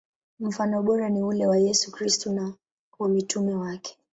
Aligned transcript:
Mfano 0.39 0.83
bora 0.83 1.09
ni 1.09 1.23
ule 1.23 1.47
wa 1.47 1.57
Yesu 1.57 1.91
Kristo 1.91 2.31
na 2.33 2.53
wa 2.99 3.09
mitume 3.09 3.53
wake. 3.55 3.97